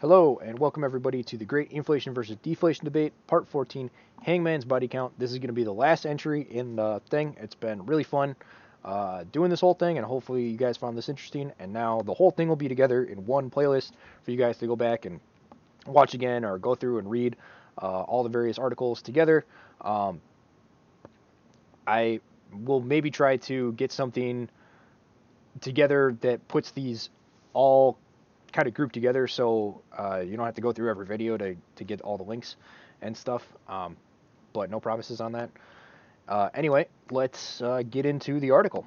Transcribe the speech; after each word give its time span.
Hello, 0.00 0.40
and 0.42 0.58
welcome 0.58 0.82
everybody 0.82 1.22
to 1.24 1.36
the 1.36 1.44
Great 1.44 1.72
Inflation 1.72 2.14
versus 2.14 2.34
Deflation 2.42 2.86
Debate, 2.86 3.12
Part 3.26 3.46
14, 3.46 3.90
Hangman's 4.22 4.64
Body 4.64 4.88
Count. 4.88 5.12
This 5.18 5.30
is 5.30 5.36
going 5.36 5.48
to 5.48 5.52
be 5.52 5.62
the 5.62 5.74
last 5.74 6.06
entry 6.06 6.46
in 6.50 6.74
the 6.74 7.02
thing. 7.10 7.36
It's 7.38 7.54
been 7.54 7.84
really 7.84 8.02
fun 8.02 8.34
uh, 8.82 9.24
doing 9.30 9.50
this 9.50 9.60
whole 9.60 9.74
thing, 9.74 9.98
and 9.98 10.06
hopefully 10.06 10.48
you 10.48 10.56
guys 10.56 10.78
found 10.78 10.96
this 10.96 11.10
interesting. 11.10 11.52
And 11.58 11.74
now 11.74 12.00
the 12.00 12.14
whole 12.14 12.30
thing 12.30 12.48
will 12.48 12.56
be 12.56 12.66
together 12.66 13.04
in 13.04 13.26
one 13.26 13.50
playlist 13.50 13.90
for 14.22 14.30
you 14.30 14.38
guys 14.38 14.56
to 14.60 14.66
go 14.66 14.74
back 14.74 15.04
and 15.04 15.20
watch 15.86 16.14
again 16.14 16.46
or 16.46 16.56
go 16.56 16.74
through 16.74 16.96
and 16.96 17.10
read 17.10 17.36
uh, 17.76 18.00
all 18.00 18.22
the 18.22 18.30
various 18.30 18.58
articles 18.58 19.02
together. 19.02 19.44
Um, 19.82 20.22
I 21.86 22.20
will 22.50 22.80
maybe 22.80 23.10
try 23.10 23.36
to 23.36 23.74
get 23.74 23.92
something 23.92 24.48
together 25.60 26.16
that 26.22 26.48
puts 26.48 26.70
these 26.70 27.10
all 27.52 27.98
kind 28.52 28.68
of 28.68 28.74
grouped 28.74 28.94
together 28.94 29.26
so 29.26 29.80
uh, 29.96 30.22
you 30.24 30.36
don't 30.36 30.46
have 30.46 30.54
to 30.54 30.60
go 30.60 30.72
through 30.72 30.90
every 30.90 31.06
video 31.06 31.36
to, 31.36 31.56
to 31.76 31.84
get 31.84 32.00
all 32.00 32.16
the 32.16 32.24
links 32.24 32.56
and 33.02 33.16
stuff. 33.16 33.42
Um, 33.68 33.96
but 34.52 34.70
no 34.70 34.80
promises 34.80 35.20
on 35.20 35.32
that. 35.32 35.50
Uh, 36.28 36.48
anyway, 36.54 36.86
let's 37.10 37.60
uh, 37.62 37.82
get 37.90 38.06
into 38.06 38.40
the 38.40 38.50
article. 38.50 38.86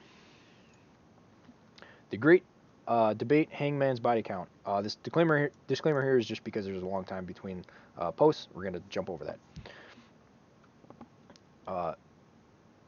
The 2.10 2.18
Great 2.18 2.44
uh, 2.88 3.14
Debate 3.14 3.50
Hangman's 3.52 4.00
Body 4.00 4.22
Count. 4.22 4.48
Uh, 4.66 4.82
this 4.82 4.96
disclaimer 4.96 5.38
here, 5.38 5.52
disclaimer 5.68 6.02
here 6.02 6.18
is 6.18 6.26
just 6.26 6.44
because 6.44 6.66
there's 6.66 6.84
a 6.84 6.88
long 6.88 7.04
time 7.04 7.26
between 7.26 7.66
uh, 7.98 8.12
posts. 8.12 8.48
We're 8.54 8.64
going 8.64 8.73
to 8.76 8.84
jump 8.90 9.09
over 9.09 9.26
that. 9.26 9.38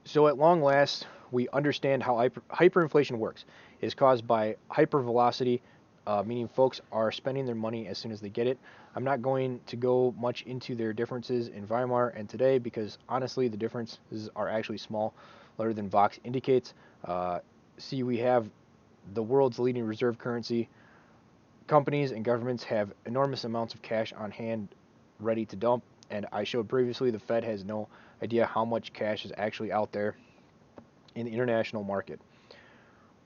so 0.05 0.27
at 0.27 0.38
long 0.38 0.62
last, 0.62 1.07
we 1.32 1.49
understand 1.49 2.04
how 2.04 2.16
hyper, 2.16 2.41
hyperinflation 2.52 3.18
works. 3.18 3.46
It 3.82 3.88
is 3.88 3.94
caused 3.94 4.27
by 4.27 4.55
hypervelocity 4.71 5.62
uh, 6.08 6.23
meaning 6.26 6.48
folks 6.48 6.82
are 6.91 7.12
spending 7.12 7.45
their 7.45 7.55
money 7.55 7.88
as 7.88 7.98
soon 7.98 8.12
as 8.12 8.22
they 8.22 8.30
get 8.30 8.48
it. 8.48 8.58
I'm 8.96 9.04
not 9.04 9.22
going 9.22 9.59
to 9.68 9.76
go 9.76 10.13
much 10.18 10.44
into 10.44 10.76
their 10.76 10.94
differences 10.94 11.48
in 11.48 11.68
Weimar 11.68 12.10
and 12.10 12.29
today 12.29 12.60
because 12.60 12.98
honestly, 13.10 13.48
the 13.48 13.57
differences 13.57 14.29
are 14.35 14.48
actually 14.48 14.77
small, 14.77 15.13
larger 15.57 15.74
than 15.74 15.90
Vox 15.90 16.20
indicates. 16.24 16.74
Uh, 17.04 17.40
see, 17.77 18.04
we 18.04 18.18
have 18.18 18.49
the 19.13 19.24
world's 19.24 19.60
leading 19.60 19.84
reserve 19.84 20.18
currency. 20.18 20.70
Companies 21.68 22.12
and 22.12 22.24
governments 22.24 22.63
have 22.63 22.94
enormous 23.05 23.44
amounts 23.44 23.74
of 23.74 23.82
cash 23.82 24.13
on 24.13 24.32
hand 24.32 24.70
ready 25.20 25.46
to 25.46 25.55
dump, 25.55 25.84
and 26.12 26.26
I 26.32 26.44
showed 26.44 26.70
previously 26.70 27.12
the 27.12 27.20
Fed 27.20 27.44
has 27.44 27.63
no 27.63 27.88
idea 28.22 28.46
how 28.46 28.63
much 28.63 28.94
cash 28.94 29.26
is 29.26 29.32
actually 29.38 29.72
out 29.72 29.91
there 29.91 30.16
in 31.16 31.26
the 31.26 31.32
international 31.32 31.84
market. 31.84 32.20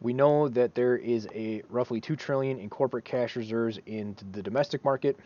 We 0.02 0.14
know 0.14 0.47
that 0.50 0.75
there 0.75 0.95
is 0.95 1.28
a 1.33 1.61
roughly 1.69 2.00
2 2.00 2.16
trillion 2.16 2.58
in 2.59 2.69
corporate 2.69 3.03
cash 3.03 3.36
reserves 3.36 3.80
in 3.86 4.16
the 4.31 4.41
domestic 4.41 4.83
market. 4.86 5.17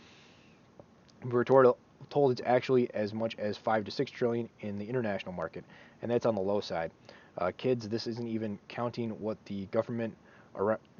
We 1.23 1.31
were 1.31 1.45
told 1.45 2.31
it's 2.31 2.41
actually 2.45 2.93
as 2.93 3.13
much 3.13 3.38
as 3.38 3.55
5 3.55 3.85
to 3.85 3.91
6 3.91 4.11
trillion 4.11 4.49
in 4.61 4.80
the 4.80 4.85
international 4.85 5.31
market, 5.33 5.63
and 6.02 6.09
that's 6.09 6.25
on 6.25 6.35
the 6.35 6.41
low 6.41 6.59
side. 6.59 6.91
Uh, 7.38 7.52
kids, 7.55 7.88
this 7.88 8.07
isn't 8.07 8.27
even 8.27 8.59
counting 8.67 9.11
what 9.19 9.38
the 9.45 9.65
government 9.67 10.15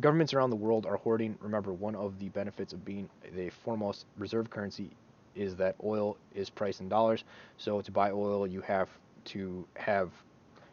governments 0.02 0.34
around 0.34 0.50
the 0.50 0.56
world 0.56 0.86
are 0.88 0.98
hoarding. 0.98 1.38
Remember, 1.40 1.74
one 1.74 1.96
of 1.96 2.18
the 2.20 2.30
benefits 2.30 2.74
of 2.74 2.84
being 2.84 3.08
the 3.36 3.50
foremost 3.50 4.08
reserve 4.18 4.50
currency 4.50 4.90
is 5.36 5.56
that 5.56 5.76
oil 5.84 6.18
is 6.34 6.50
priced 6.50 6.82
in 6.82 6.90
dollars. 6.90 7.24
So 7.58 7.82
to 7.82 7.92
buy 7.92 8.12
oil, 8.12 8.48
you 8.48 8.62
have 8.62 8.90
to 9.26 9.66
have 9.76 10.10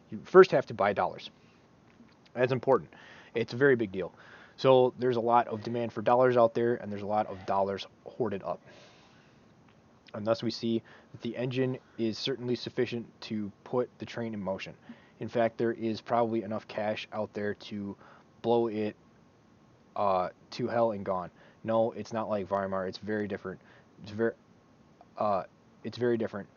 you 0.09 0.19
first 0.23 0.51
have 0.51 0.65
to 0.67 0.73
buy 0.73 0.93
dollars. 0.93 1.29
That's 2.33 2.51
important. 2.51 2.91
It's 3.35 3.53
a 3.53 3.57
very 3.57 3.75
big 3.75 3.91
deal. 3.91 4.13
So 4.57 4.93
there's 4.99 5.17
a 5.17 5.21
lot 5.21 5.47
of 5.47 5.63
demand 5.63 5.91
for 5.93 6.01
dollars 6.01 6.37
out 6.37 6.53
there, 6.53 6.75
and 6.75 6.91
there's 6.91 7.01
a 7.01 7.07
lot 7.07 7.27
of 7.27 7.45
dollars 7.45 7.87
hoarded 8.05 8.43
up. 8.43 8.59
And 10.13 10.27
thus 10.27 10.43
we 10.43 10.51
see 10.51 10.81
that 11.11 11.21
the 11.21 11.35
engine 11.37 11.77
is 11.97 12.17
certainly 12.17 12.55
sufficient 12.55 13.05
to 13.21 13.51
put 13.63 13.89
the 13.99 14.05
train 14.05 14.33
in 14.33 14.41
motion. 14.41 14.73
In 15.19 15.27
fact, 15.27 15.57
there 15.57 15.71
is 15.71 16.01
probably 16.01 16.43
enough 16.43 16.67
cash 16.67 17.07
out 17.13 17.33
there 17.33 17.53
to 17.55 17.95
blow 18.41 18.67
it 18.67 18.95
uh, 19.95 20.29
to 20.51 20.67
hell 20.67 20.91
and 20.91 21.05
gone. 21.05 21.29
No, 21.63 21.91
it's 21.91 22.11
not 22.11 22.29
like 22.29 22.49
Weimar. 22.49 22.87
It's 22.87 22.97
very 22.97 23.27
different. 23.27 23.59
It's 24.03 24.11
very, 24.11 24.33
uh, 25.17 25.43
it's 25.83 25.97
very 25.97 26.17
different. 26.17 26.47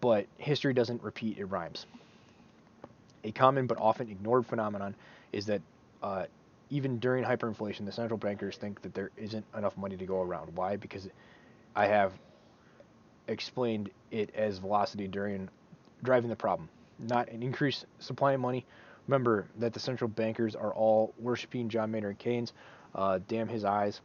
But 0.00 0.26
history 0.36 0.74
doesn't 0.74 1.02
repeat; 1.02 1.38
it 1.38 1.46
rhymes. 1.46 1.86
A 3.24 3.32
common 3.32 3.66
but 3.66 3.78
often 3.78 4.08
ignored 4.08 4.46
phenomenon 4.46 4.94
is 5.32 5.46
that 5.46 5.62
uh, 6.02 6.26
even 6.70 6.98
during 6.98 7.24
hyperinflation, 7.24 7.84
the 7.84 7.92
central 7.92 8.18
bankers 8.18 8.56
think 8.56 8.82
that 8.82 8.94
there 8.94 9.10
isn't 9.16 9.44
enough 9.56 9.76
money 9.76 9.96
to 9.96 10.06
go 10.06 10.22
around. 10.22 10.54
Why? 10.54 10.76
Because 10.76 11.08
I 11.74 11.86
have 11.86 12.12
explained 13.28 13.90
it 14.10 14.34
as 14.34 14.58
velocity 14.58 15.08
during 15.08 15.48
driving 16.02 16.30
the 16.30 16.36
problem, 16.36 16.68
not 16.98 17.28
an 17.28 17.42
increased 17.42 17.86
supply 17.98 18.32
of 18.32 18.40
money. 18.40 18.64
Remember 19.06 19.46
that 19.58 19.72
the 19.72 19.80
central 19.80 20.08
bankers 20.08 20.54
are 20.54 20.72
all 20.72 21.14
worshiping 21.18 21.68
John 21.68 21.90
Maynard 21.90 22.18
Keynes. 22.18 22.52
Uh, 22.94 23.20
damn 23.28 23.48
his 23.48 23.64
eyes. 23.64 24.00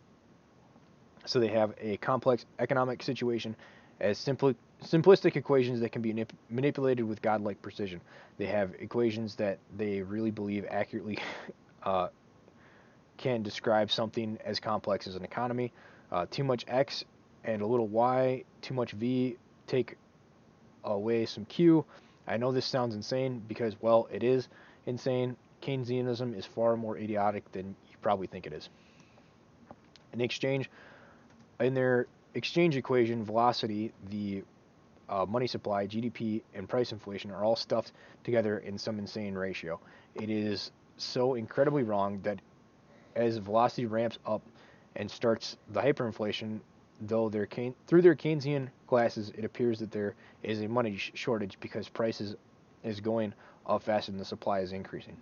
So 1.25 1.39
they 1.39 1.47
have 1.47 1.73
a 1.79 1.97
complex 1.97 2.45
economic 2.59 3.01
situation 3.03 3.55
as 3.99 4.17
simply 4.17 4.55
simplistic 4.84 5.36
equations 5.36 5.80
that 5.81 5.92
can 5.92 6.02
be 6.02 6.25
manipulated 6.50 7.06
with 7.06 7.22
godlike 7.22 7.62
precision. 7.62 8.02
They 8.38 8.47
have 8.47 8.74
equations 8.80 9.36
that 9.36 9.59
they 9.78 10.02
really 10.02 10.31
believe 10.31 10.66
accurately 10.69 11.19
uh, 11.84 12.08
can 13.18 13.44
describe 13.44 13.91
something 13.91 14.40
as 14.44 14.59
complex 14.59 15.08
as 15.08 15.16
an 15.16 15.24
economy. 15.24 15.72
Uh, 16.12 16.25
too 16.30 16.44
much 16.44 16.66
x 16.68 17.06
and 17.44 17.62
a 17.62 17.66
little 17.66 17.88
y, 17.88 18.44
too 18.62 18.74
much 18.74 18.91
v, 18.91 19.38
take 19.68 19.97
away 20.84 21.25
some 21.25 21.46
q. 21.46 21.86
I 22.28 22.38
know 22.38 22.52
this 22.52 22.66
sounds 22.66 22.96
insane 22.96 23.41
because, 23.47 23.75
well, 23.81 24.08
it 24.12 24.24
is 24.24 24.47
insane. 24.86 25.36
Keynesianism 25.62 26.36
is 26.36 26.46
far 26.46 26.75
more 26.75 26.97
idiotic 26.97 27.50
than 27.52 27.75
you 27.90 27.97
probably 28.02 28.28
think 28.28 28.47
it 28.47 28.53
is. 28.53 28.70
In 30.14 30.22
exchange, 30.22 30.70
in 31.59 31.74
their 31.74 32.08
exchange 32.34 32.75
equation, 32.75 33.24
velocity, 33.24 33.94
the 34.09 34.44
uh, 35.11 35.25
money 35.27 35.45
supply, 35.45 35.85
GDP, 35.85 36.41
and 36.55 36.67
price 36.67 36.91
inflation 36.91 37.31
are 37.31 37.44
all 37.44 37.55
stuffed 37.55 37.91
together 38.23 38.59
in 38.59 38.77
some 38.77 38.97
insane 38.97 39.35
ratio. 39.35 39.79
It 40.16 40.29
is 40.29 40.72
so 40.97 41.35
incredibly 41.35 41.83
wrong 41.83 42.22
that 42.23 42.39
as 43.16 43.38
velocity 43.38 43.85
ramps 43.85 44.17
up 44.25 44.41
and 44.95 45.11
starts 45.11 45.57
the 45.72 45.81
hyperinflation, 45.81 46.61
though 47.01 47.29
their 47.29 47.47
through 47.88 48.01
their 48.01 48.16
Keynesian 48.16 48.69
glasses, 48.88 49.31
it 49.38 49.44
appears 49.44 49.79
that 49.79 49.91
there 49.91 50.16
is 50.44 50.61
a 50.61 50.67
money 50.67 50.97
sh- 50.97 51.11
shortage 51.13 51.57
because 51.59 51.89
prices 51.89 52.35
is 52.83 53.01
going 53.01 53.33
up 53.67 53.83
faster 53.83 54.11
than 54.11 54.19
the 54.19 54.25
supply 54.25 54.59
is 54.59 54.72
increasing. 54.72 55.17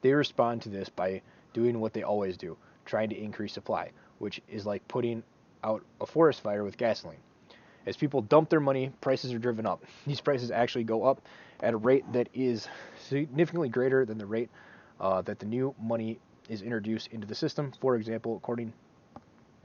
They 0.00 0.12
respond 0.12 0.62
to 0.62 0.68
this 0.68 0.88
by 0.88 1.22
doing 1.52 1.80
what 1.80 1.92
they 1.92 2.02
always 2.02 2.36
do, 2.36 2.56
trying 2.84 3.08
to 3.10 3.16
increase 3.16 3.52
supply, 3.52 3.90
which 4.18 4.40
is 4.48 4.66
like 4.66 4.86
putting 4.88 5.22
out 5.62 5.82
a 6.00 6.06
forest 6.06 6.40
fire 6.40 6.64
with 6.64 6.76
gasoline. 6.76 7.18
As 7.86 7.96
people 7.96 8.22
dump 8.22 8.48
their 8.48 8.60
money, 8.60 8.92
prices 9.00 9.32
are 9.32 9.38
driven 9.38 9.66
up. 9.66 9.84
These 10.06 10.20
prices 10.20 10.50
actually 10.50 10.84
go 10.84 11.04
up 11.04 11.20
at 11.60 11.74
a 11.74 11.76
rate 11.76 12.04
that 12.12 12.28
is 12.34 12.68
significantly 13.08 13.68
greater 13.68 14.04
than 14.04 14.18
the 14.18 14.26
rate 14.26 14.50
uh, 15.00 15.22
that 15.22 15.38
the 15.38 15.46
new 15.46 15.74
money 15.80 16.18
is 16.48 16.62
introduced 16.62 17.08
into 17.08 17.26
the 17.26 17.34
system. 17.34 17.72
For 17.80 17.96
example, 17.96 18.36
according 18.36 18.72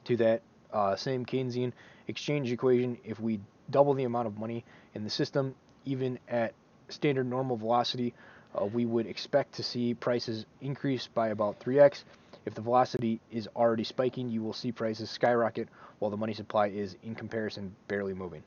to 0.05 0.17
that 0.17 0.41
uh, 0.73 0.95
same 0.95 1.25
Keynesian 1.25 1.73
exchange 2.07 2.51
equation, 2.51 2.97
if 3.03 3.19
we 3.19 3.39
double 3.69 3.93
the 3.93 4.03
amount 4.03 4.27
of 4.27 4.37
money 4.37 4.65
in 4.93 5.03
the 5.03 5.09
system, 5.09 5.55
even 5.85 6.19
at 6.27 6.53
standard 6.89 7.25
normal 7.25 7.57
velocity, 7.57 8.13
uh, 8.59 8.65
we 8.65 8.85
would 8.85 9.05
expect 9.05 9.53
to 9.55 9.63
see 9.63 9.93
prices 9.93 10.45
increase 10.61 11.07
by 11.07 11.29
about 11.29 11.59
3x. 11.59 12.03
If 12.49 12.55
the 12.55 12.61
velocity 12.61 13.21
is 13.31 13.47
already 13.55 13.83
spiking, 13.83 14.27
you 14.27 14.41
will 14.41 14.53
see 14.53 14.71
prices 14.71 15.11
skyrocket 15.11 15.69
while 15.99 16.09
the 16.09 16.17
money 16.17 16.33
supply 16.33 16.69
is, 16.69 16.97
in 17.03 17.13
comparison, 17.13 17.75
barely 17.87 18.15
moving. 18.15 18.41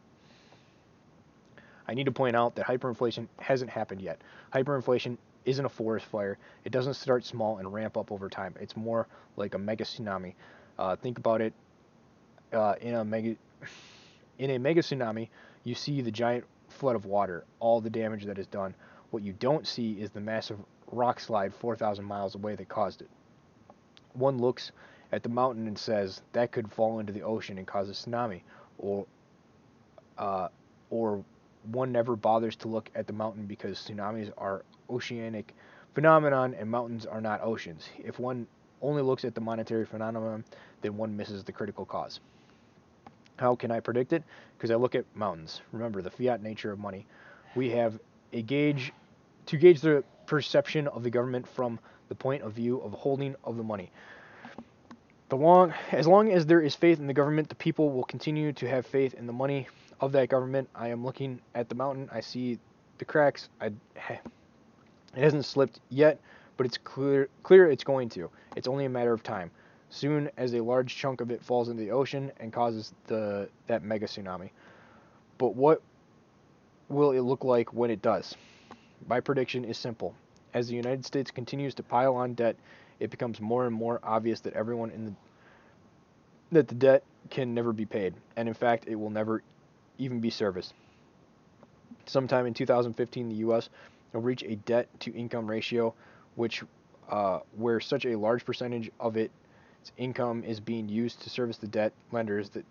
I 1.86 1.94
need 1.94 2.06
to 2.06 2.10
point 2.10 2.34
out 2.34 2.56
that 2.56 2.66
hyperinflation 2.66 3.28
hasn't 3.38 3.70
happened 3.70 4.02
yet. 4.02 4.20
Hyperinflation 4.52 5.18
isn't 5.44 5.64
a 5.64 5.68
forest 5.68 6.06
fire. 6.06 6.36
It 6.64 6.72
doesn't 6.72 6.94
start 6.94 7.24
small 7.24 7.58
and 7.58 7.72
ramp 7.72 7.96
up 7.96 8.10
over 8.10 8.28
time. 8.28 8.56
It's 8.58 8.76
more 8.76 9.06
like 9.36 9.54
a 9.54 9.58
mega 9.58 9.84
tsunami. 9.84 10.34
Uh, 10.80 10.96
think 10.96 11.18
about 11.18 11.40
it 11.40 11.52
uh, 12.52 12.74
in 12.80 12.94
a 12.94 13.04
mega 13.04 13.36
in 14.40 14.50
a 14.50 14.58
mega 14.58 14.80
tsunami. 14.80 15.28
You 15.62 15.76
see 15.76 16.00
the 16.00 16.10
giant 16.10 16.44
flood 16.70 16.96
of 16.96 17.04
water, 17.04 17.44
all 17.60 17.80
the 17.80 17.90
damage 17.90 18.24
that 18.24 18.36
is 18.40 18.48
done. 18.48 18.74
What 19.12 19.22
you 19.22 19.32
don't 19.32 19.64
see 19.64 19.92
is 19.92 20.10
the 20.10 20.20
massive 20.20 20.58
rock 20.90 21.20
slide 21.20 21.54
4,000 21.54 22.04
miles 22.04 22.34
away 22.34 22.56
that 22.56 22.68
caused 22.68 23.00
it. 23.00 23.08
One 24.14 24.38
looks 24.38 24.72
at 25.12 25.22
the 25.22 25.28
mountain 25.28 25.66
and 25.66 25.78
says 25.78 26.22
that 26.32 26.52
could 26.52 26.70
fall 26.72 26.98
into 27.00 27.12
the 27.12 27.22
ocean 27.22 27.58
and 27.58 27.66
cause 27.66 27.88
a 27.88 27.92
tsunami, 27.92 28.42
or 28.78 29.06
uh, 30.18 30.48
or 30.90 31.24
one 31.70 31.92
never 31.92 32.16
bothers 32.16 32.56
to 32.56 32.68
look 32.68 32.90
at 32.94 33.06
the 33.06 33.12
mountain 33.12 33.46
because 33.46 33.78
tsunamis 33.78 34.32
are 34.36 34.64
oceanic 34.90 35.54
phenomenon 35.94 36.54
and 36.54 36.70
mountains 36.70 37.06
are 37.06 37.20
not 37.20 37.40
oceans. 37.42 37.88
If 38.02 38.18
one 38.18 38.46
only 38.80 39.02
looks 39.02 39.24
at 39.24 39.34
the 39.34 39.40
monetary 39.40 39.86
phenomenon, 39.86 40.44
then 40.80 40.96
one 40.96 41.16
misses 41.16 41.44
the 41.44 41.52
critical 41.52 41.84
cause. 41.84 42.20
How 43.36 43.54
can 43.54 43.70
I 43.70 43.80
predict 43.80 44.12
it? 44.12 44.22
Because 44.56 44.70
I 44.70 44.74
look 44.76 44.94
at 44.94 45.04
mountains. 45.14 45.60
Remember 45.72 46.02
the 46.02 46.10
fiat 46.10 46.42
nature 46.42 46.72
of 46.72 46.78
money. 46.78 47.06
We 47.54 47.70
have 47.70 47.98
a 48.32 48.42
gauge 48.42 48.92
to 49.46 49.56
gauge 49.56 49.80
the 49.80 50.04
perception 50.26 50.88
of 50.88 51.02
the 51.02 51.10
government 51.10 51.46
from 51.46 51.78
the 52.12 52.16
point 52.16 52.42
of 52.42 52.52
view 52.52 52.78
of 52.82 52.92
holding 52.92 53.34
of 53.42 53.56
the 53.56 53.62
money. 53.62 53.90
The 55.30 55.36
long, 55.36 55.72
as 55.92 56.06
long 56.06 56.30
as 56.30 56.44
there 56.44 56.60
is 56.60 56.74
faith 56.74 56.98
in 56.98 57.06
the 57.06 57.14
government, 57.14 57.48
the 57.48 57.54
people 57.54 57.88
will 57.90 58.04
continue 58.04 58.52
to 58.52 58.68
have 58.68 58.84
faith 58.84 59.14
in 59.14 59.26
the 59.26 59.32
money 59.32 59.66
of 59.98 60.12
that 60.12 60.28
government. 60.28 60.68
I 60.74 60.88
am 60.88 61.06
looking 61.06 61.40
at 61.54 61.70
the 61.70 61.74
mountain. 61.74 62.10
I 62.12 62.20
see 62.20 62.58
the 62.98 63.06
cracks. 63.06 63.48
I, 63.62 63.66
it 64.10 64.20
hasn't 65.14 65.46
slipped 65.46 65.80
yet, 65.88 66.20
but 66.58 66.66
it's 66.66 66.76
clear 66.76 67.30
clear 67.42 67.70
it's 67.70 67.82
going 67.82 68.10
to. 68.10 68.28
It's 68.56 68.68
only 68.68 68.84
a 68.84 68.90
matter 68.90 69.14
of 69.14 69.22
time. 69.22 69.50
Soon 69.88 70.30
as 70.36 70.52
a 70.52 70.60
large 70.60 70.94
chunk 70.94 71.22
of 71.22 71.30
it 71.30 71.42
falls 71.42 71.70
into 71.70 71.82
the 71.82 71.92
ocean 71.92 72.30
and 72.40 72.52
causes 72.52 72.92
the 73.06 73.48
that 73.68 73.82
mega 73.82 74.06
tsunami. 74.06 74.50
But 75.38 75.56
what 75.56 75.80
will 76.90 77.12
it 77.12 77.20
look 77.20 77.42
like 77.42 77.72
when 77.72 77.90
it 77.90 78.02
does? 78.02 78.36
My 79.08 79.20
prediction 79.20 79.64
is 79.64 79.78
simple. 79.78 80.14
As 80.54 80.68
the 80.68 80.74
United 80.74 81.04
States 81.04 81.30
continues 81.30 81.74
to 81.74 81.82
pile 81.82 82.14
on 82.14 82.34
debt, 82.34 82.56
it 83.00 83.10
becomes 83.10 83.40
more 83.40 83.66
and 83.66 83.74
more 83.74 84.00
obvious 84.02 84.40
that 84.40 84.52
everyone 84.54 84.90
in 84.90 85.06
the 85.06 85.12
that 86.52 86.68
the 86.68 86.74
debt 86.74 87.02
can 87.30 87.54
never 87.54 87.72
be 87.72 87.86
paid, 87.86 88.14
and 88.36 88.46
in 88.46 88.52
fact, 88.52 88.86
it 88.86 88.94
will 88.94 89.08
never 89.08 89.42
even 89.98 90.20
be 90.20 90.28
serviced. 90.28 90.74
Sometime 92.04 92.46
in 92.46 92.52
2015, 92.52 93.30
the 93.30 93.34
U.S. 93.36 93.70
will 94.12 94.20
reach 94.20 94.42
a 94.42 94.56
debt 94.56 94.88
to 95.00 95.14
income 95.14 95.48
ratio, 95.48 95.94
which 96.34 96.62
uh, 97.08 97.40
where 97.56 97.80
such 97.80 98.04
a 98.04 98.16
large 98.16 98.44
percentage 98.44 98.90
of 99.00 99.16
its 99.16 99.32
income 99.96 100.44
is 100.44 100.60
being 100.60 100.88
used 100.88 101.22
to 101.22 101.30
service 101.30 101.56
the 101.56 101.66
debt 101.66 101.92
lenders 102.10 102.50
that 102.50 102.64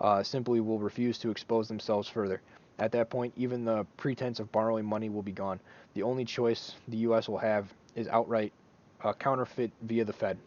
uh, 0.00 0.22
simply 0.22 0.60
will 0.60 0.78
refuse 0.78 1.18
to 1.18 1.30
expose 1.30 1.68
themselves 1.68 2.08
further. 2.08 2.40
At 2.78 2.92
that 2.92 3.10
point, 3.10 3.32
even 3.36 3.64
the 3.64 3.86
pretense 3.96 4.40
of 4.40 4.50
borrowing 4.50 4.84
money 4.84 5.08
will 5.08 5.22
be 5.22 5.32
gone. 5.32 5.60
The 5.94 6.02
only 6.02 6.24
choice 6.24 6.74
the 6.88 6.96
U.S. 6.98 7.28
will 7.28 7.38
have 7.38 7.72
is 7.94 8.08
outright 8.08 8.52
uh, 9.02 9.12
counterfeit 9.12 9.70
via 9.82 10.04
the 10.04 10.12
Fed. 10.12 10.38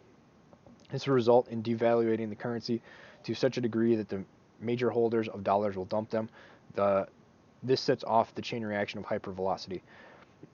This 0.90 1.06
will 1.06 1.14
result 1.14 1.48
in 1.48 1.62
devaluating 1.62 2.28
the 2.28 2.36
currency 2.36 2.82
to 3.24 3.34
such 3.34 3.56
a 3.56 3.60
degree 3.60 3.96
that 3.96 4.08
the 4.08 4.22
major 4.60 4.90
holders 4.90 5.28
of 5.28 5.44
dollars 5.44 5.76
will 5.76 5.84
dump 5.84 6.10
them. 6.10 6.28
The, 6.74 7.08
this 7.62 7.80
sets 7.80 8.04
off 8.04 8.34
the 8.34 8.42
chain 8.42 8.64
reaction 8.64 8.98
of 8.98 9.06
hypervelocity. 9.06 9.80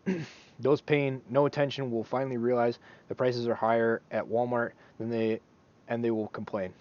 Those 0.61 0.81
paying 0.81 1.21
no 1.29 1.47
attention 1.47 1.91
will 1.91 2.05
finally 2.05 2.37
realize 2.37 2.79
the 3.09 3.15
prices 3.15 3.47
are 3.47 3.55
higher 3.55 4.03
at 4.11 4.25
Walmart 4.25 4.73
than 4.99 5.11
they, 5.11 5.41
and 5.89 6.05
they 6.05 6.11
will 6.11 6.29
complain. 6.29 6.73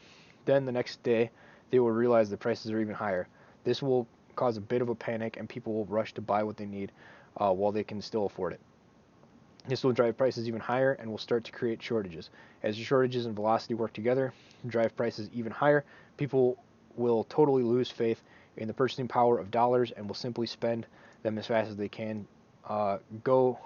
Then 0.46 0.66
the 0.66 0.72
next 0.72 1.02
day, 1.04 1.32
they 1.72 1.80
will 1.80 1.92
realize 1.92 2.30
the 2.30 2.38
prices 2.38 2.72
are 2.72 2.80
even 2.80 2.94
higher. 2.94 3.28
This 3.64 3.82
will 3.82 4.08
cause 4.42 4.58
a 4.58 4.62
bit 4.62 4.82
of 4.82 4.90
a 4.90 4.96
panic, 4.96 5.38
and 5.38 5.48
people 5.48 5.72
will 5.72 5.86
rush 5.86 6.16
to 6.16 6.22
buy 6.22 6.42
what 6.42 6.58
they 6.58 6.66
need 6.66 6.92
uh, 7.38 7.54
while 7.54 7.72
they 7.72 7.84
can 7.84 8.02
still 8.02 8.26
afford 8.26 8.54
it. 8.54 8.60
This 9.68 9.84
will 9.84 9.92
drive 9.92 10.18
prices 10.18 10.48
even 10.48 10.60
higher 10.60 10.94
and 10.94 11.12
will 11.12 11.20
start 11.20 11.44
to 11.44 11.52
create 11.52 11.80
shortages. 11.80 12.32
As 12.64 12.76
shortages 12.76 13.28
and 13.28 13.36
velocity 13.36 13.76
work 13.76 13.94
together, 13.94 14.34
drive 14.66 14.98
prices 14.98 15.30
even 15.32 15.52
higher, 15.52 15.86
people 16.18 16.58
will 16.96 17.24
totally 17.26 17.62
lose 17.62 17.92
faith 17.92 18.24
in 18.58 18.68
the 18.68 18.74
purchasing 18.74 19.08
power 19.08 19.38
of 19.38 19.52
dollars 19.52 19.92
and 19.92 20.08
will 20.08 20.16
simply 20.16 20.48
spend 20.48 20.88
them 21.22 21.38
as 21.38 21.46
fast 21.46 21.70
as 21.70 21.78
they 21.78 21.88
can 21.88 22.26
uh, 22.68 22.98
go 23.24 23.60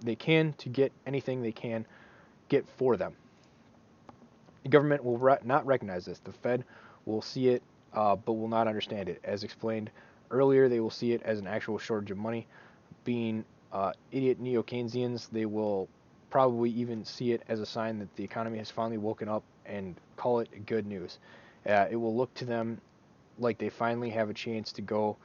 they 0.00 0.16
can 0.16 0.54
to 0.54 0.70
get 0.70 0.92
anything 1.06 1.42
they 1.42 1.52
can 1.52 1.84
get 2.48 2.66
for 2.78 2.96
them. 2.96 3.12
The 4.62 4.70
government 4.70 5.04
will 5.04 5.18
re- 5.18 5.36
not 5.44 5.66
recognize 5.66 6.06
this. 6.06 6.20
The 6.20 6.32
Fed 6.32 6.64
will 7.04 7.20
see 7.20 7.48
it, 7.48 7.62
uh, 7.92 8.16
but 8.16 8.32
will 8.32 8.48
not 8.48 8.66
understand 8.66 9.10
it. 9.10 9.20
As 9.22 9.44
explained 9.44 9.90
earlier, 10.32 10.68
they 10.68 10.80
will 10.80 10.90
see 10.90 11.12
it 11.12 11.22
as 11.22 11.38
an 11.38 11.46
actual 11.46 11.78
shortage 11.78 12.10
of 12.10 12.18
money. 12.18 12.46
Being 13.04 13.44
uh, 13.72 13.92
idiot 14.10 14.40
neo 14.40 14.62
Keynesians, 14.62 15.30
they 15.30 15.46
will 15.46 15.88
probably 16.30 16.70
even 16.70 17.04
see 17.04 17.32
it 17.32 17.42
as 17.48 17.60
a 17.60 17.66
sign 17.66 17.98
that 17.98 18.14
the 18.16 18.24
economy 18.24 18.58
has 18.58 18.70
finally 18.70 18.98
woken 18.98 19.28
up 19.28 19.44
and 19.66 19.94
call 20.16 20.40
it 20.40 20.66
good 20.66 20.86
news. 20.86 21.18
Uh, 21.68 21.86
it 21.90 21.96
will 21.96 22.16
look 22.16 22.32
to 22.34 22.44
them 22.44 22.80
like 23.38 23.58
they 23.58 23.68
finally 23.68 24.10
have 24.10 24.30
a 24.30 24.34
chance 24.34 24.72
to 24.72 24.82
go 24.82 25.16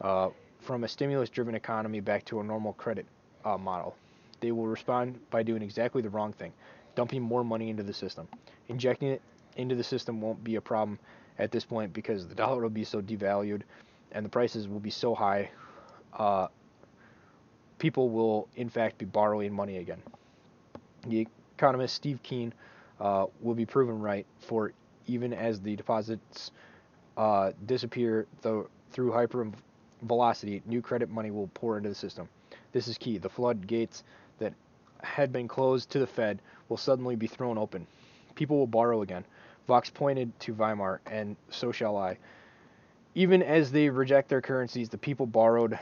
uh, 0.00 0.28
from 0.60 0.84
a 0.84 0.88
stimulus 0.88 1.30
driven 1.30 1.54
economy 1.54 2.00
back 2.00 2.24
to 2.24 2.40
a 2.40 2.44
normal 2.44 2.72
credit 2.74 3.06
uh, 3.44 3.56
model. 3.56 3.96
They 4.40 4.52
will 4.52 4.66
respond 4.66 5.18
by 5.30 5.42
doing 5.42 5.62
exactly 5.62 6.02
the 6.02 6.10
wrong 6.10 6.32
thing 6.32 6.52
dumping 6.96 7.22
more 7.22 7.44
money 7.44 7.70
into 7.70 7.84
the 7.84 7.92
system. 7.92 8.26
Injecting 8.68 9.08
it 9.08 9.22
into 9.56 9.76
the 9.76 9.84
system 9.84 10.20
won't 10.20 10.42
be 10.42 10.56
a 10.56 10.60
problem 10.60 10.98
at 11.38 11.52
this 11.52 11.64
point 11.64 11.92
because 11.92 12.26
the 12.26 12.34
dollar 12.34 12.62
will 12.62 12.70
be 12.70 12.82
so 12.82 13.00
devalued 13.00 13.62
and 14.12 14.24
the 14.24 14.30
prices 14.30 14.68
will 14.68 14.80
be 14.80 14.90
so 14.90 15.14
high. 15.14 15.50
Uh, 16.12 16.48
people 17.78 18.08
will, 18.10 18.48
in 18.56 18.68
fact, 18.68 18.98
be 18.98 19.04
borrowing 19.04 19.52
money 19.52 19.78
again. 19.78 20.02
The 21.06 21.26
economist 21.56 21.94
Steve 21.94 22.20
Keen 22.22 22.52
uh, 23.00 23.26
will 23.40 23.54
be 23.54 23.66
proven 23.66 24.00
right, 24.00 24.26
for 24.40 24.72
even 25.06 25.32
as 25.32 25.60
the 25.60 25.76
deposits 25.76 26.50
uh, 27.16 27.52
disappear 27.66 28.26
though, 28.42 28.68
through 28.90 29.12
hyper 29.12 29.50
velocity, 30.02 30.62
new 30.66 30.82
credit 30.82 31.10
money 31.10 31.30
will 31.30 31.48
pour 31.54 31.76
into 31.76 31.88
the 31.88 31.94
system. 31.94 32.28
This 32.72 32.88
is 32.88 32.98
key. 32.98 33.18
The 33.18 33.28
floodgates 33.28 34.04
that 34.38 34.52
had 35.02 35.32
been 35.32 35.48
closed 35.48 35.90
to 35.90 35.98
the 35.98 36.06
Fed 36.06 36.40
will 36.68 36.76
suddenly 36.76 37.16
be 37.16 37.26
thrown 37.26 37.58
open. 37.58 37.86
People 38.34 38.58
will 38.58 38.66
borrow 38.66 39.02
again. 39.02 39.24
Vox 39.66 39.90
pointed 39.90 40.38
to 40.40 40.54
Weimar, 40.54 41.00
and 41.06 41.36
so 41.50 41.72
shall 41.72 41.96
I. 41.96 42.18
Even 43.16 43.42
as 43.42 43.72
they 43.72 43.88
reject 43.88 44.28
their 44.28 44.42
currencies, 44.42 44.90
the 44.90 44.98
people 44.98 45.24
borrowed 45.24 45.78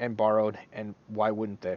and 0.00 0.16
borrowed, 0.16 0.58
and 0.72 0.96
why 1.06 1.30
wouldn't 1.30 1.60
they? 1.60 1.76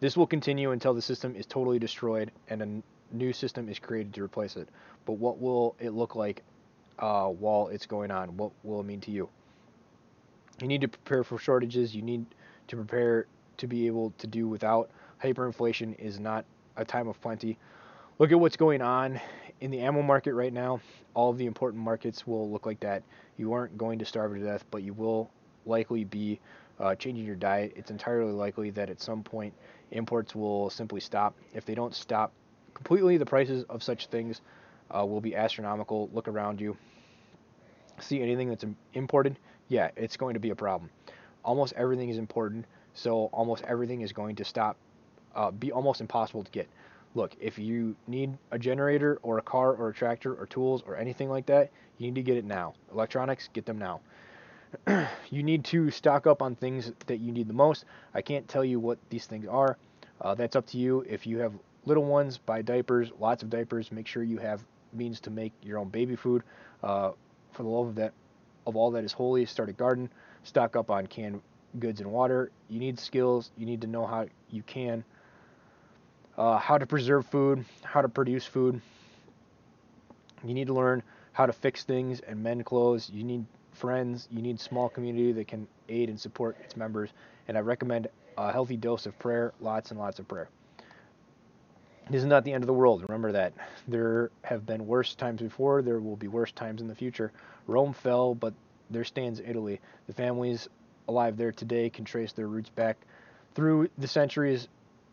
This 0.00 0.16
will 0.16 0.26
continue 0.26 0.72
until 0.72 0.92
the 0.92 1.00
system 1.00 1.36
is 1.36 1.46
totally 1.46 1.78
destroyed 1.78 2.32
and 2.48 2.62
a 2.62 3.14
new 3.16 3.32
system 3.32 3.68
is 3.68 3.78
created 3.78 4.12
to 4.14 4.24
replace 4.24 4.56
it. 4.56 4.68
But 5.06 5.14
what 5.14 5.40
will 5.40 5.76
it 5.78 5.90
look 5.90 6.16
like 6.16 6.42
uh, 6.98 7.28
while 7.28 7.68
it's 7.68 7.86
going 7.86 8.10
on? 8.10 8.36
What 8.36 8.50
will 8.64 8.80
it 8.80 8.86
mean 8.86 9.00
to 9.02 9.12
you? 9.12 9.28
You 10.60 10.66
need 10.66 10.80
to 10.80 10.88
prepare 10.88 11.22
for 11.22 11.38
shortages. 11.38 11.94
You 11.94 12.02
need 12.02 12.26
to 12.66 12.76
prepare 12.76 13.26
to 13.58 13.68
be 13.68 13.86
able 13.86 14.12
to 14.18 14.26
do 14.26 14.48
without. 14.48 14.90
Hyperinflation 15.22 15.96
is 16.00 16.18
not 16.18 16.44
a 16.76 16.84
time 16.84 17.06
of 17.06 17.20
plenty. 17.22 17.56
Look 18.18 18.32
at 18.32 18.40
what's 18.40 18.56
going 18.56 18.82
on 18.82 19.20
in 19.60 19.70
the 19.70 19.80
ammo 19.80 20.02
market 20.02 20.34
right 20.34 20.52
now. 20.52 20.80
All 21.14 21.30
of 21.30 21.38
the 21.38 21.46
important 21.46 21.82
markets 21.82 22.26
will 22.26 22.50
look 22.50 22.66
like 22.66 22.80
that. 22.80 23.02
You 23.36 23.52
aren't 23.52 23.76
going 23.78 23.98
to 23.98 24.04
starve 24.04 24.34
to 24.34 24.40
death, 24.40 24.64
but 24.70 24.82
you 24.82 24.92
will 24.92 25.30
likely 25.64 26.04
be 26.04 26.40
uh, 26.78 26.94
changing 26.94 27.24
your 27.24 27.36
diet. 27.36 27.72
It's 27.76 27.90
entirely 27.90 28.32
likely 28.32 28.70
that 28.70 28.90
at 28.90 29.00
some 29.00 29.22
point 29.22 29.54
imports 29.90 30.34
will 30.34 30.70
simply 30.70 31.00
stop. 31.00 31.34
If 31.54 31.64
they 31.64 31.74
don't 31.74 31.94
stop 31.94 32.32
completely, 32.74 33.16
the 33.16 33.26
prices 33.26 33.64
of 33.68 33.82
such 33.82 34.06
things 34.06 34.40
uh, 34.90 35.04
will 35.04 35.20
be 35.20 35.34
astronomical. 35.34 36.10
Look 36.12 36.28
around 36.28 36.60
you. 36.60 36.76
See 37.98 38.20
anything 38.20 38.50
that's 38.50 38.64
imported? 38.92 39.38
Yeah, 39.68 39.90
it's 39.96 40.16
going 40.16 40.34
to 40.34 40.40
be 40.40 40.50
a 40.50 40.54
problem. 40.56 40.90
Almost 41.44 41.72
everything 41.76 42.10
is 42.10 42.18
important, 42.18 42.66
so 42.94 43.26
almost 43.32 43.64
everything 43.64 44.02
is 44.02 44.12
going 44.12 44.36
to 44.36 44.44
stop, 44.44 44.76
uh, 45.34 45.50
be 45.50 45.72
almost 45.72 46.00
impossible 46.00 46.44
to 46.44 46.50
get. 46.50 46.68
Look, 47.16 47.34
if 47.40 47.58
you 47.58 47.96
need 48.06 48.36
a 48.50 48.58
generator 48.58 49.18
or 49.22 49.38
a 49.38 49.42
car 49.42 49.72
or 49.72 49.88
a 49.88 49.94
tractor 49.94 50.34
or 50.34 50.44
tools 50.44 50.82
or 50.86 50.98
anything 50.98 51.30
like 51.30 51.46
that, 51.46 51.70
you 51.96 52.08
need 52.08 52.16
to 52.16 52.22
get 52.22 52.36
it 52.36 52.44
now. 52.44 52.74
Electronics, 52.92 53.48
get 53.54 53.64
them 53.64 53.78
now. 53.78 54.02
you 55.30 55.42
need 55.42 55.64
to 55.64 55.90
stock 55.90 56.26
up 56.26 56.42
on 56.42 56.54
things 56.54 56.92
that 57.06 57.16
you 57.16 57.32
need 57.32 57.48
the 57.48 57.54
most. 57.54 57.86
I 58.12 58.20
can't 58.20 58.46
tell 58.46 58.62
you 58.62 58.78
what 58.78 58.98
these 59.08 59.24
things 59.24 59.48
are. 59.48 59.78
Uh, 60.20 60.34
that's 60.34 60.56
up 60.56 60.66
to 60.66 60.76
you. 60.76 61.06
If 61.08 61.26
you 61.26 61.38
have 61.38 61.54
little 61.86 62.04
ones, 62.04 62.36
buy 62.36 62.60
diapers, 62.60 63.10
lots 63.18 63.42
of 63.42 63.48
diapers. 63.48 63.90
Make 63.90 64.06
sure 64.06 64.22
you 64.22 64.36
have 64.36 64.62
means 64.92 65.18
to 65.20 65.30
make 65.30 65.54
your 65.62 65.78
own 65.78 65.88
baby 65.88 66.16
food. 66.16 66.42
Uh, 66.82 67.12
for 67.52 67.62
the 67.62 67.68
love 67.70 67.86
of 67.86 67.94
that, 67.94 68.12
of 68.66 68.76
all 68.76 68.90
that 68.90 69.04
is 69.04 69.12
holy, 69.12 69.46
start 69.46 69.70
a 69.70 69.72
garden. 69.72 70.10
Stock 70.42 70.76
up 70.76 70.90
on 70.90 71.06
canned 71.06 71.40
goods 71.78 72.02
and 72.02 72.12
water. 72.12 72.50
You 72.68 72.78
need 72.78 72.98
skills. 72.98 73.52
You 73.56 73.64
need 73.64 73.80
to 73.80 73.86
know 73.86 74.04
how 74.04 74.26
you 74.50 74.62
can, 74.64 75.02
uh, 76.36 76.58
how 76.58 76.78
to 76.78 76.86
preserve 76.86 77.26
food, 77.26 77.64
how 77.82 78.02
to 78.02 78.08
produce 78.08 78.46
food. 78.46 78.80
You 80.44 80.54
need 80.54 80.66
to 80.66 80.74
learn 80.74 81.02
how 81.32 81.46
to 81.46 81.52
fix 81.52 81.84
things 81.84 82.20
and 82.20 82.42
mend 82.42 82.64
clothes. 82.64 83.10
You 83.12 83.24
need 83.24 83.44
friends. 83.72 84.28
You 84.30 84.42
need 84.42 84.60
small 84.60 84.88
community 84.88 85.32
that 85.32 85.48
can 85.48 85.66
aid 85.88 86.08
and 86.08 86.18
support 86.18 86.56
its 86.64 86.76
members. 86.76 87.10
And 87.48 87.56
I 87.56 87.60
recommend 87.60 88.08
a 88.36 88.52
healthy 88.52 88.76
dose 88.76 89.06
of 89.06 89.18
prayer, 89.18 89.52
lots 89.60 89.90
and 89.90 90.00
lots 90.00 90.18
of 90.18 90.28
prayer. 90.28 90.48
This 92.08 92.20
is 92.20 92.26
not 92.26 92.44
the 92.44 92.52
end 92.52 92.62
of 92.62 92.68
the 92.68 92.72
world. 92.72 93.02
Remember 93.02 93.32
that. 93.32 93.52
There 93.88 94.30
have 94.42 94.64
been 94.64 94.86
worse 94.86 95.14
times 95.14 95.42
before. 95.42 95.82
There 95.82 95.98
will 95.98 96.16
be 96.16 96.28
worse 96.28 96.52
times 96.52 96.80
in 96.80 96.86
the 96.86 96.94
future. 96.94 97.32
Rome 97.66 97.92
fell, 97.92 98.34
but 98.34 98.54
there 98.90 99.04
stands 99.04 99.40
Italy. 99.40 99.80
The 100.06 100.12
families 100.12 100.68
alive 101.08 101.36
there 101.36 101.52
today 101.52 101.90
can 101.90 102.04
trace 102.04 102.32
their 102.32 102.46
roots 102.46 102.70
back 102.70 102.96
through 103.54 103.88
the 103.98 104.06
centuries 104.06 104.68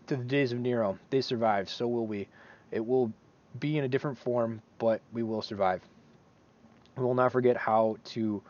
to 0.08 0.16
the 0.16 0.24
days 0.24 0.52
of 0.52 0.60
Nero. 0.60 0.98
They 1.10 1.22
survived, 1.22 1.70
so 1.70 1.88
will 1.88 2.06
we. 2.06 2.28
It 2.72 2.86
will 2.86 3.12
be 3.60 3.78
in 3.78 3.84
a 3.84 3.88
different 3.88 4.18
form, 4.18 4.62
but 4.78 5.02
we 5.12 5.24
will 5.24 5.42
survive. 5.42 5.82
We 6.98 7.04
will 7.04 7.16
not 7.16 7.32
forget 7.32 7.58
how 7.58 7.98
to 8.06 8.42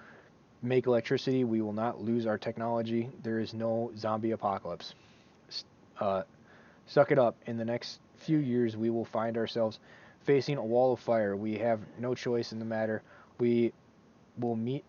make 0.62 0.88
electricity. 0.88 1.44
We 1.44 1.62
will 1.62 1.74
not 1.74 2.02
lose 2.02 2.26
our 2.26 2.38
technology. 2.38 3.10
There 3.22 3.40
is 3.40 3.54
no 3.54 3.92
zombie 3.98 4.32
apocalypse. 4.32 4.96
Uh, 6.00 6.24
suck 6.88 7.12
it 7.12 7.20
up. 7.20 7.36
In 7.46 7.58
the 7.58 7.66
next 7.66 8.00
few 8.18 8.38
years, 8.38 8.76
we 8.78 8.90
will 8.90 9.06
find 9.06 9.38
ourselves 9.38 9.80
facing 10.24 10.58
a 10.58 10.64
wall 10.64 10.94
of 10.94 11.00
fire. 11.00 11.36
We 11.36 11.58
have 11.58 11.80
no 12.00 12.16
choice 12.16 12.52
in 12.52 12.60
the 12.60 12.66
matter. 12.66 13.02
We 13.40 13.74
will 14.40 14.56
meet 14.56 14.84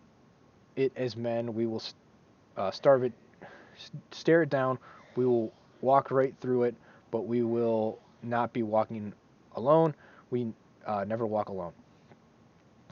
it 0.75 0.93
as 0.95 1.15
men. 1.15 1.53
We 1.53 1.65
will 1.65 1.83
uh, 2.57 2.71
starve 2.71 3.03
it, 3.03 3.13
stare 4.11 4.43
it 4.43 4.49
down. 4.49 4.79
We 5.15 5.25
will 5.25 5.53
walk 5.81 6.11
right 6.11 6.33
through 6.41 6.63
it, 6.63 6.75
but 7.11 7.27
we 7.27 7.43
will 7.43 7.99
not 8.23 8.53
be 8.53 8.63
walking 8.63 9.13
alone. 9.55 9.95
We 10.29 10.47
uh, 10.85 11.05
never 11.05 11.25
walk 11.25 11.49
alone. 11.49 11.73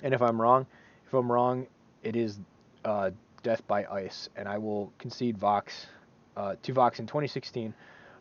And 0.01 0.13
if 0.13 0.21
I'm 0.21 0.41
wrong, 0.41 0.65
if 1.07 1.13
I'm 1.13 1.31
wrong, 1.31 1.67
it 2.03 2.15
is 2.15 2.39
uh, 2.83 3.11
death 3.43 3.65
by 3.67 3.85
ice, 3.85 4.29
and 4.35 4.47
I 4.47 4.57
will 4.57 4.91
concede 4.99 5.37
Vox 5.37 5.87
uh, 6.35 6.55
to 6.63 6.73
Vox 6.73 6.99
in 6.99 7.07
2016. 7.07 7.73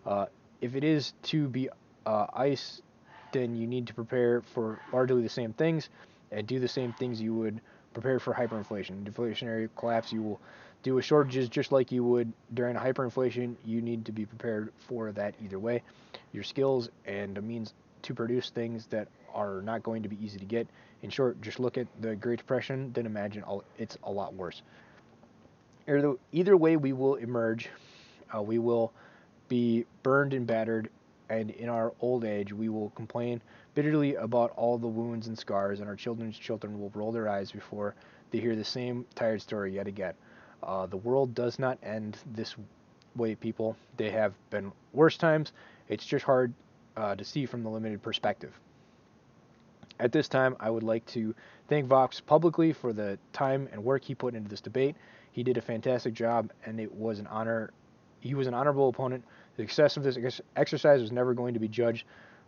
Uh, 0.06 0.26
if 0.60 0.76
it 0.76 0.84
is 0.84 1.14
to 1.24 1.48
be 1.48 1.68
uh, 2.06 2.26
ice, 2.34 2.82
then 3.32 3.56
you 3.56 3.66
need 3.66 3.86
to 3.86 3.94
prepare 3.94 4.42
for 4.42 4.80
largely 4.92 5.22
the 5.22 5.28
same 5.28 5.52
things 5.52 5.88
and 6.30 6.46
do 6.46 6.58
the 6.58 6.68
same 6.68 6.92
things 6.92 7.20
you 7.20 7.34
would 7.34 7.60
prepare 7.94 8.18
for 8.18 8.34
hyperinflation. 8.34 9.04
Deflationary 9.04 9.68
collapse, 9.76 10.12
you 10.12 10.22
will 10.22 10.40
deal 10.82 10.94
with 10.94 11.04
shortages 11.04 11.48
just 11.48 11.72
like 11.72 11.92
you 11.92 12.04
would 12.04 12.32
during 12.54 12.76
hyperinflation. 12.76 13.54
You 13.64 13.80
need 13.80 14.04
to 14.06 14.12
be 14.12 14.26
prepared 14.26 14.72
for 14.78 15.12
that 15.12 15.34
either 15.42 15.58
way. 15.58 15.82
Your 16.32 16.42
skills 16.42 16.88
and 17.06 17.38
a 17.38 17.42
means 17.42 17.74
to 18.02 18.14
produce 18.14 18.50
things 18.50 18.86
that 18.86 19.08
are 19.32 19.62
not 19.62 19.82
going 19.82 20.02
to 20.02 20.08
be 20.08 20.22
easy 20.24 20.38
to 20.38 20.44
get. 20.44 20.66
In 21.02 21.10
short, 21.10 21.40
just 21.40 21.60
look 21.60 21.78
at 21.78 21.86
the 22.00 22.14
Great 22.16 22.38
Depression, 22.38 22.92
then 22.92 23.06
imagine 23.06 23.44
it's 23.78 23.98
a 24.04 24.10
lot 24.10 24.34
worse. 24.34 24.62
Either 26.32 26.56
way, 26.56 26.76
we 26.76 26.92
will 26.92 27.16
emerge. 27.16 27.68
Uh, 28.34 28.42
we 28.42 28.58
will 28.58 28.92
be 29.48 29.84
burned 30.02 30.32
and 30.32 30.46
battered, 30.46 30.90
and 31.28 31.50
in 31.50 31.68
our 31.68 31.92
old 32.00 32.24
age, 32.24 32.52
we 32.52 32.68
will 32.68 32.90
complain 32.90 33.40
bitterly 33.74 34.14
about 34.14 34.52
all 34.56 34.78
the 34.78 34.86
wounds 34.86 35.26
and 35.26 35.38
scars, 35.38 35.80
and 35.80 35.88
our 35.88 35.96
children's 35.96 36.38
children 36.38 36.80
will 36.80 36.90
roll 36.94 37.10
their 37.10 37.28
eyes 37.28 37.50
before 37.50 37.94
they 38.30 38.38
hear 38.38 38.56
the 38.56 38.64
same 38.64 39.04
tired 39.14 39.42
story 39.42 39.74
yet 39.74 39.86
again. 39.86 40.14
Uh, 40.62 40.86
the 40.86 40.96
world 40.96 41.34
does 41.34 41.58
not 41.58 41.78
end 41.82 42.16
this 42.34 42.54
way, 43.16 43.34
people. 43.34 43.76
They 43.96 44.10
have 44.10 44.34
been 44.50 44.72
worse 44.92 45.16
times. 45.16 45.52
It's 45.88 46.04
just 46.04 46.24
hard 46.24 46.52
uh, 46.96 47.14
to 47.16 47.24
see 47.24 47.46
from 47.46 47.62
the 47.62 47.70
limited 47.70 48.02
perspective. 48.02 48.52
At 49.98 50.12
this 50.12 50.28
time, 50.28 50.56
I 50.58 50.70
would 50.70 50.82
like 50.82 51.04
to 51.06 51.34
thank 51.68 51.86
Vox 51.86 52.20
publicly 52.20 52.72
for 52.72 52.92
the 52.92 53.18
time 53.32 53.68
and 53.72 53.84
work 53.84 54.04
he 54.04 54.14
put 54.14 54.34
into 54.34 54.48
this 54.48 54.60
debate. 54.60 54.96
He 55.32 55.42
did 55.42 55.56
a 55.56 55.62
fantastic 55.62 56.14
job, 56.14 56.50
and 56.64 56.80
it 56.80 56.92
was 56.92 57.18
an 57.18 57.26
honor. 57.26 57.70
He 58.20 58.34
was 58.34 58.46
an 58.46 58.54
honorable 58.54 58.88
opponent. 58.88 59.24
The 59.56 59.64
success 59.64 59.96
of 59.96 60.02
this 60.02 60.40
exercise 60.56 61.00
was 61.00 61.12
never 61.12 61.34
going 61.34 61.54
to 61.54 61.60
be 61.60 61.68
judged 61.68 62.04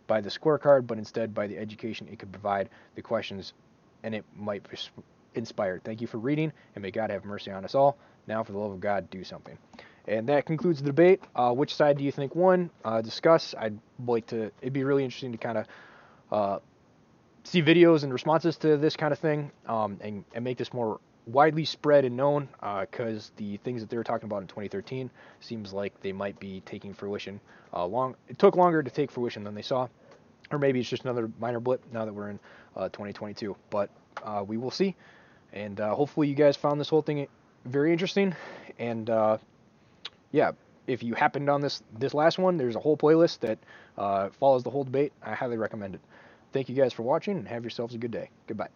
by 0.07 0.21
the 0.21 0.29
scorecard, 0.29 0.85
but 0.87 0.97
instead 0.97 1.33
by 1.33 1.47
the 1.47 1.57
education 1.57 2.07
it 2.11 2.19
could 2.19 2.31
provide, 2.31 2.69
the 2.95 3.01
questions, 3.01 3.53
and 4.03 4.13
it 4.13 4.23
might 4.35 4.63
inspire. 5.35 5.79
Thank 5.83 6.01
you 6.01 6.07
for 6.07 6.17
reading, 6.17 6.51
and 6.75 6.81
may 6.81 6.91
God 6.91 7.09
have 7.09 7.25
mercy 7.25 7.51
on 7.51 7.65
us 7.65 7.75
all. 7.75 7.97
Now, 8.27 8.43
for 8.43 8.51
the 8.51 8.57
love 8.57 8.71
of 8.71 8.79
God, 8.79 9.09
do 9.09 9.23
something. 9.23 9.57
And 10.07 10.29
that 10.29 10.45
concludes 10.45 10.79
the 10.79 10.85
debate. 10.85 11.21
Uh, 11.35 11.51
which 11.51 11.73
side 11.73 11.97
do 11.97 12.03
you 12.03 12.11
think 12.11 12.35
won? 12.35 12.69
Uh, 12.83 13.01
discuss. 13.01 13.55
I'd 13.57 13.77
like 14.05 14.27
to. 14.27 14.51
It'd 14.61 14.73
be 14.73 14.83
really 14.83 15.03
interesting 15.03 15.31
to 15.31 15.37
kind 15.37 15.57
of 15.57 15.67
uh, 16.31 16.59
see 17.43 17.61
videos 17.61 18.03
and 18.03 18.13
responses 18.13 18.57
to 18.57 18.77
this 18.77 18.95
kind 18.95 19.11
of 19.11 19.19
thing, 19.19 19.51
um, 19.65 19.97
and, 20.01 20.23
and 20.33 20.43
make 20.43 20.57
this 20.57 20.73
more 20.73 20.99
widely 21.25 21.65
spread 21.65 22.05
and 22.05 22.15
known. 22.15 22.49
Because 22.61 23.29
uh, 23.29 23.33
the 23.37 23.57
things 23.57 23.81
that 23.81 23.89
they 23.89 23.97
were 23.97 24.03
talking 24.03 24.27
about 24.27 24.41
in 24.41 24.47
2013 24.47 25.09
seems 25.39 25.73
like 25.73 25.99
they 26.01 26.11
might 26.11 26.39
be 26.39 26.61
taking 26.65 26.93
fruition. 26.93 27.39
Uh, 27.73 27.85
long. 27.85 28.15
It 28.27 28.37
took 28.37 28.55
longer 28.55 28.83
to 28.83 28.91
take 28.91 29.11
fruition 29.11 29.43
than 29.43 29.55
they 29.55 29.63
saw, 29.63 29.87
or 30.51 30.59
maybe 30.59 30.79
it's 30.79 30.89
just 30.89 31.03
another 31.03 31.31
minor 31.39 31.59
blip 31.59 31.83
now 31.91 32.05
that 32.05 32.13
we're 32.13 32.29
in 32.29 32.39
2022. 32.75 33.51
Uh, 33.51 33.55
but 33.71 33.89
we 34.47 34.57
will 34.57 34.71
see. 34.71 34.95
And 35.55 35.79
hopefully, 35.79 36.27
you 36.27 36.35
guys 36.35 36.55
found 36.55 36.79
this 36.79 36.89
whole 36.89 37.01
thing 37.01 37.27
very 37.65 37.91
interesting. 37.91 38.35
And 38.77 39.09
yeah, 40.31 40.51
if 40.87 41.01
you 41.01 41.13
happened 41.13 41.49
on 41.49 41.61
this 41.61 41.81
this 41.97 42.13
last 42.13 42.37
one, 42.37 42.57
there's 42.57 42.75
a 42.75 42.79
whole 42.79 42.97
playlist 42.97 43.39
that 43.39 43.57
uh, 43.97 44.29
follows 44.39 44.63
the 44.63 44.69
whole 44.69 44.83
debate. 44.83 45.13
I 45.23 45.33
highly 45.33 45.57
recommend 45.57 45.95
it. 45.95 46.01
Thank 46.51 46.69
you 46.69 46.75
guys 46.75 46.93
for 46.93 47.03
watching 47.03 47.37
and 47.37 47.47
have 47.47 47.63
yourselves 47.63 47.95
a 47.95 47.97
good 47.97 48.11
day. 48.11 48.29
Goodbye. 48.47 48.69